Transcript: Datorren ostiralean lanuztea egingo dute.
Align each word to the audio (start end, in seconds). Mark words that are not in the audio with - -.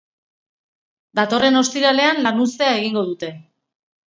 Datorren 1.19 1.59
ostiralean 1.61 2.25
lanuztea 2.29 2.73
egingo 2.81 3.05
dute. 3.11 3.31